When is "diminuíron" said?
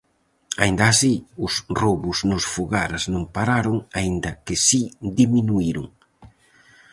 5.19-5.85